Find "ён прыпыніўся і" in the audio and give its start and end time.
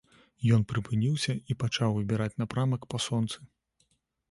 0.55-1.57